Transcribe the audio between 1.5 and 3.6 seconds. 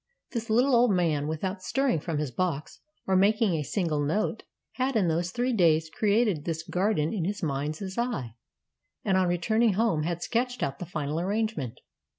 stirring from his box or making